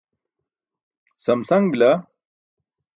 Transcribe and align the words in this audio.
samsaṅ 1.25 1.63
bila 1.71 1.91